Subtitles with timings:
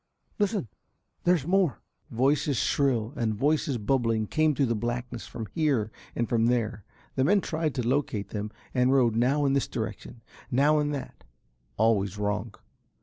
[0.39, 0.67] Listen,
[1.25, 6.47] there's more." Voices shrill and voices bubbling came through the blackness from here and from
[6.47, 6.83] there.
[7.13, 11.23] The men tried to locate them and rowed now in this direction, now in that
[11.77, 12.55] always wrong.